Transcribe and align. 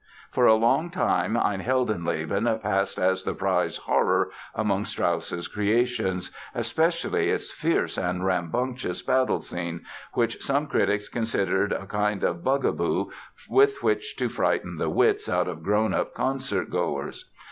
For 0.31 0.47
a 0.47 0.55
long 0.55 0.89
time 0.89 1.37
Ein 1.37 1.59
Heldenleben 1.61 2.47
passed 2.63 2.97
as 2.97 3.21
the 3.21 3.35
prize 3.35 3.77
horror 3.77 4.31
among 4.55 4.85
Strauss's 4.85 5.47
creations, 5.47 6.31
especially 6.55 7.29
its 7.29 7.51
fierce 7.51 7.99
and 7.99 8.25
rambunctious 8.25 9.03
battle 9.03 9.41
scene, 9.43 9.81
which 10.13 10.41
some 10.41 10.65
critics 10.65 11.07
considered 11.07 11.71
a 11.71 11.85
kind 11.85 12.23
of 12.23 12.43
bugaboo 12.43 13.11
with 13.47 13.83
which 13.83 14.15
to 14.15 14.27
frighten 14.27 14.77
the 14.77 14.89
wits 14.89 15.29
out 15.29 15.47
of 15.47 15.61
grown 15.61 15.93
up 15.93 16.15
concertgoers! 16.15 17.25